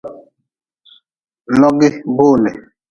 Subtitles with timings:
[1.59, 2.51] Logi boole.